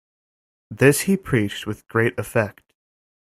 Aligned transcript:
This 0.71 1.01
he 1.01 1.15
preached 1.15 1.67
with 1.67 1.87
great 1.87 2.17
effect. 2.17 2.73